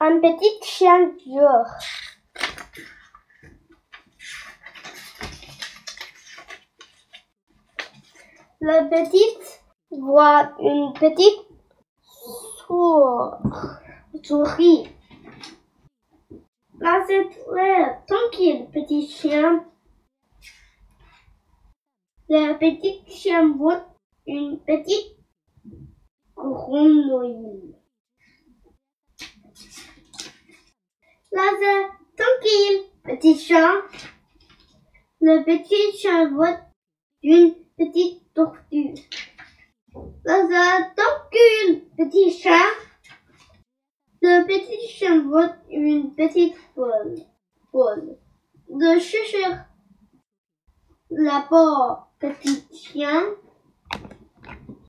[0.00, 1.66] Un petit chien dort.
[8.60, 11.46] La petite voit une petite
[14.22, 14.88] souris.
[16.80, 19.64] Là, c'est très tranquille, petit chien.
[22.28, 23.86] Le petit chien voit
[24.26, 25.16] une petite
[26.34, 27.75] grenouille.
[31.36, 33.82] C'est tranquille, petit chien.
[35.20, 36.60] Le petit chien voit
[37.22, 38.94] une petite tortue.
[40.24, 42.64] C'est tranquille, petit chien.
[44.22, 47.16] Le petit chien voit une petite poule.
[47.70, 48.16] poule.
[48.70, 48.96] De
[51.10, 53.26] la pauvre petit chien